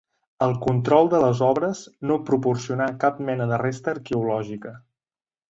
[0.43, 1.81] El control de les obres
[2.13, 4.75] no proporcionà cap mena de resta arqueològica.